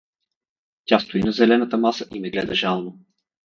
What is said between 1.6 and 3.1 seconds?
маса и ме гледа жално.